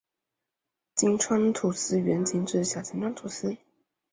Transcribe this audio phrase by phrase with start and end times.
[0.95, 3.55] 金川土司原仅指小金川土司。